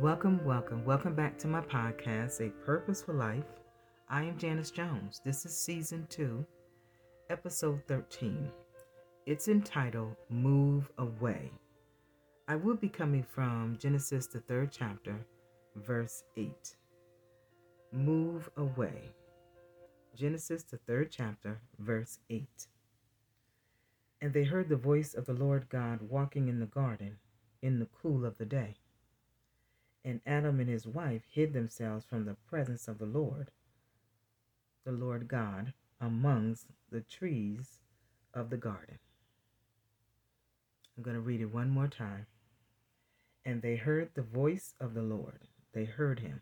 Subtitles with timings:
[0.00, 3.42] Welcome, welcome, welcome back to my podcast, A Purposeful Life.
[4.08, 5.20] I am Janice Jones.
[5.24, 6.46] This is season two,
[7.30, 8.48] episode 13.
[9.26, 11.50] It's entitled Move Away.
[12.46, 15.16] I will be coming from Genesis, the third chapter,
[15.74, 16.76] verse 8.
[17.90, 19.10] Move away.
[20.14, 22.46] Genesis, the third chapter, verse 8.
[24.22, 27.16] And they heard the voice of the Lord God walking in the garden
[27.62, 28.76] in the cool of the day.
[30.08, 33.50] And Adam and his wife hid themselves from the presence of the Lord,
[34.86, 37.80] the Lord God, amongst the trees
[38.32, 38.98] of the garden.
[40.96, 42.24] I'm going to read it one more time.
[43.44, 45.40] And they heard the voice of the Lord.
[45.74, 46.40] They heard him.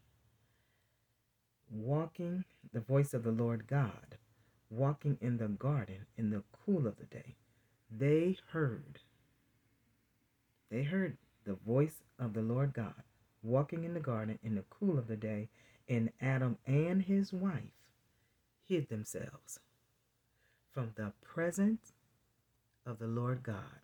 [1.68, 4.16] Walking, the voice of the Lord God,
[4.70, 7.34] walking in the garden in the cool of the day.
[7.90, 9.00] They heard.
[10.70, 13.02] They heard the voice of the Lord God
[13.46, 15.48] walking in the garden in the cool of the day,
[15.88, 17.62] and Adam and his wife
[18.64, 19.60] hid themselves
[20.72, 21.92] from the presence
[22.84, 23.80] of the Lord God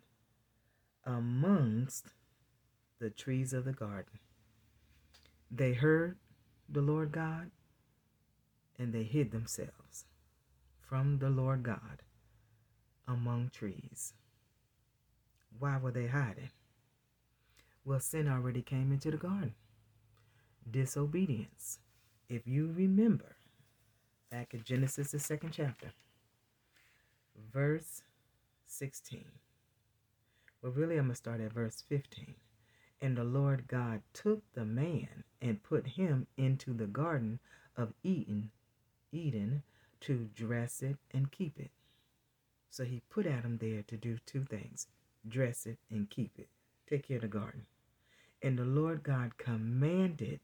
[1.05, 2.07] amongst
[2.99, 4.19] the trees of the garden.
[5.49, 6.17] They heard
[6.69, 7.51] the Lord God
[8.77, 10.05] and they hid themselves
[10.81, 12.01] from the Lord God
[13.07, 14.13] among trees.
[15.59, 16.49] Why were they hiding?
[17.85, 19.53] Well, sin already came into the garden.
[20.69, 21.79] Disobedience.
[22.29, 23.35] If you remember,
[24.31, 25.91] back in Genesis, the second chapter,
[27.53, 28.01] verse
[28.67, 29.25] 16.
[30.61, 32.35] Well, really, I'm going to start at verse 15.
[33.01, 37.39] And the Lord God took the man and put him into the garden
[37.75, 38.51] of Eden,
[39.11, 39.63] Eden
[40.01, 41.71] to dress it and keep it.
[42.69, 44.87] So he put Adam there to do two things
[45.27, 46.49] dress it and keep it,
[46.89, 47.65] take care of the garden.
[48.41, 50.41] And the Lord God commanded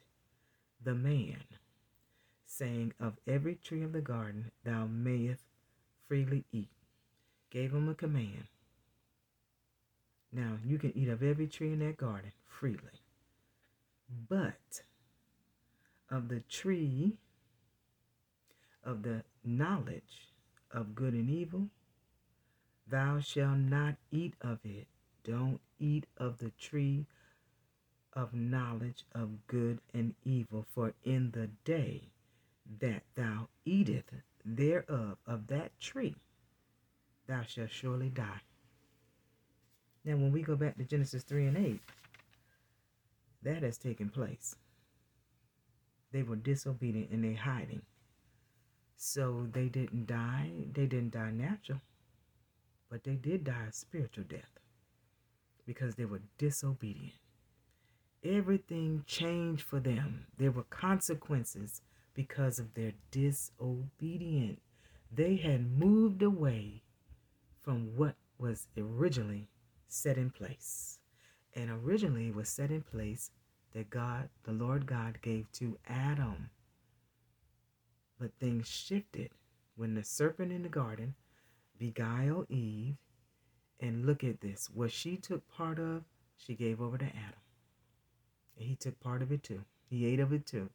[0.83, 1.43] the man,
[2.45, 5.43] saying, Of every tree of the garden thou mayest
[6.07, 6.69] freely eat.
[7.49, 8.45] Gave him a command.
[10.31, 13.01] Now, you can eat of every tree in that garden freely.
[14.29, 14.83] But
[16.09, 17.17] of the tree
[18.83, 20.29] of the knowledge
[20.72, 21.69] of good and evil,
[22.88, 24.88] thou shalt not eat of it.
[25.24, 27.06] Don't eat of the tree
[28.13, 32.02] of knowledge of good and evil, for in the day
[32.80, 34.06] that thou eatest
[34.46, 36.16] thereof of that tree,
[37.28, 38.41] thou shalt surely die.
[40.06, 41.81] Now, when we go back to Genesis 3 and 8,
[43.44, 44.56] that has taken place.
[46.12, 47.84] They were disobedient and they hiding.
[48.96, 50.50] So they didn't die.
[50.74, 51.79] They didn't die natural,
[52.90, 54.59] but they did die a spiritual death
[55.69, 57.13] because they were disobedient
[58.24, 60.25] everything changed for them.
[60.38, 61.81] There were consequences
[62.13, 64.59] because of their disobedience.
[65.12, 66.84] They had moved away
[67.62, 69.47] from what was originally
[69.88, 71.00] set in place.
[71.56, 73.31] And originally was set in place
[73.74, 76.50] that God, the Lord God, gave to Adam.
[78.19, 79.31] But things shifted
[79.75, 81.16] when the serpent in the garden
[81.78, 82.97] beguiled Eve.
[83.79, 84.69] And look at this.
[84.73, 86.03] What she took part of,
[86.38, 87.40] she gave over to Adam.
[88.57, 89.63] And he took part of it too.
[89.90, 90.69] He ate of it too.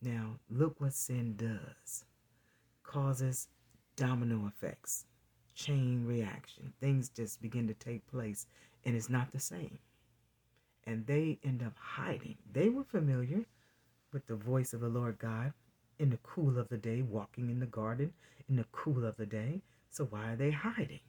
[0.00, 2.04] Now, look what sin does.
[2.82, 3.48] Causes
[3.94, 5.04] domino effects,
[5.54, 6.72] chain reaction.
[6.80, 8.46] Things just begin to take place
[8.84, 9.78] and it's not the same.
[10.84, 12.36] And they end up hiding.
[12.52, 13.44] They were familiar
[14.12, 15.52] with the voice of the Lord God
[15.98, 18.12] in the cool of the day, walking in the garden
[18.48, 19.62] in the cool of the day.
[19.92, 21.00] So why are they hiding?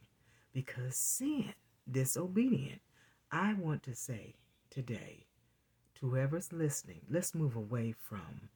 [0.53, 1.53] Because sin,
[1.89, 2.81] disobedient.
[3.31, 4.35] I want to say
[4.69, 5.25] today
[5.95, 8.49] to whoever's listening, let's move away from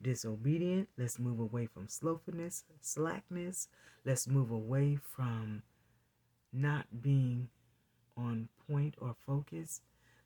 [0.00, 0.88] disobedient.
[0.96, 3.66] Let's move away from slothfulness, slackness.
[4.04, 5.62] Let's move away from
[6.52, 7.48] not being
[8.16, 9.80] on point or focus.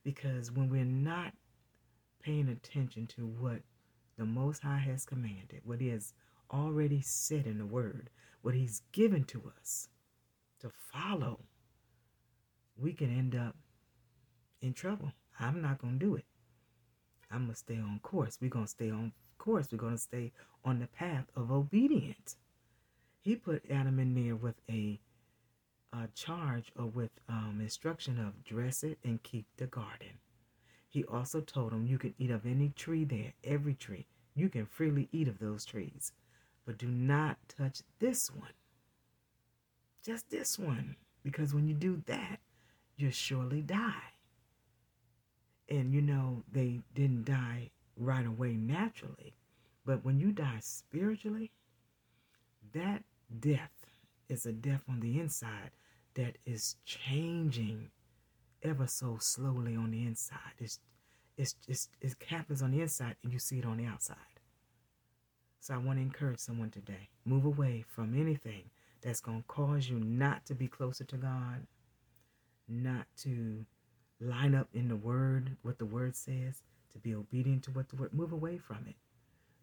[0.04, 1.32] Because when we're not
[2.22, 3.60] paying attention to what
[4.18, 6.12] the Most High has commanded, what has
[6.52, 8.10] already said in the Word,
[8.42, 9.88] what He's given to us
[10.60, 11.40] to follow,
[12.76, 13.56] we can end up
[14.60, 15.12] in trouble.
[15.38, 16.24] I'm not going to do it.
[17.30, 18.38] I'm going to stay on course.
[18.40, 19.68] We're going to stay on course.
[19.70, 20.32] We're going to stay
[20.64, 22.36] on the path of obedience.
[23.20, 25.00] He put Adam in there with a,
[25.92, 30.18] a charge or with um, instruction of dress it and keep the garden.
[30.88, 34.06] He also told him you can eat of any tree there, every tree.
[34.34, 36.12] You can freely eat of those trees,
[36.66, 38.52] but do not touch this one.
[40.04, 42.40] Just this one, because when you do that,
[42.96, 44.14] you'll surely die.
[45.68, 49.34] And you know, they didn't die right away naturally.
[49.84, 51.50] But when you die spiritually,
[52.72, 53.04] that
[53.38, 53.70] death
[54.28, 55.70] is a death on the inside
[56.14, 57.90] that is changing
[58.62, 60.54] ever so slowly on the inside.
[60.58, 60.80] It's
[61.36, 64.16] it's it's, it happens on the inside and you see it on the outside.
[65.60, 67.10] So I want to encourage someone today.
[67.26, 68.70] Move away from anything
[69.02, 71.66] that's going to cause you not to be closer to God,
[72.66, 73.66] not to
[74.20, 76.62] line up in the word, what the word says,
[76.92, 78.94] to be obedient to what the word, move away from it.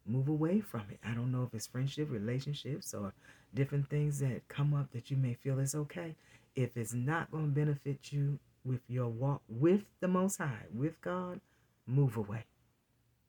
[0.06, 1.00] Move away from it.
[1.04, 3.14] I don't know if it's friendship, relationships, or
[3.54, 6.16] different things that come up that you may feel is okay.
[6.56, 11.02] If it's not going to benefit you with your walk with the Most High, with
[11.02, 11.42] God,
[11.88, 12.46] move away.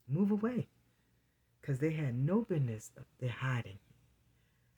[0.09, 0.69] Move away.
[1.69, 3.79] Because they had no business, they're hiding.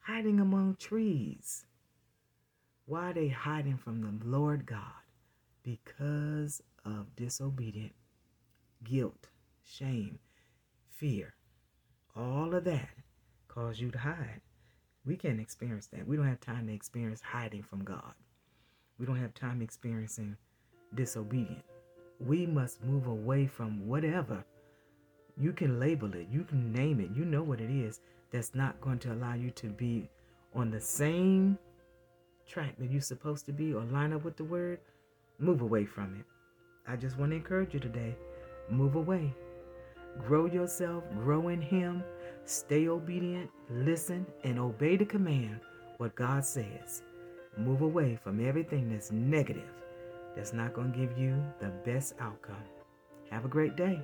[0.01, 1.65] Hiding among trees.
[2.85, 4.81] Why are they hiding from the Lord God?
[5.63, 7.93] Because of disobedient
[8.83, 9.29] guilt,
[9.63, 10.19] shame,
[10.91, 11.35] fear,
[12.17, 12.91] all of that
[13.47, 14.41] cause you to hide.
[15.07, 16.09] We can't experience that.
[16.09, 18.15] We don't have time to experience hiding from God.
[18.99, 20.37] We don't have time experiencing
[20.97, 21.63] disobedient.
[22.19, 24.45] We must move away from whatever.
[25.41, 28.01] You can label it, you can name it, you know what it is
[28.31, 30.09] that's not going to allow you to be
[30.55, 31.59] on the same
[32.47, 34.81] track that you're supposed to be or line up with the word.
[35.39, 36.27] Move away from it.
[36.87, 38.15] I just want to encourage you today
[38.71, 39.35] move away.
[40.27, 42.05] Grow yourself, grow in Him,
[42.45, 45.61] stay obedient, listen, and obey the command,
[45.97, 47.03] what God says.
[47.57, 49.73] Move away from everything that's negative,
[50.37, 52.63] that's not going to give you the best outcome.
[53.31, 54.01] Have a great day.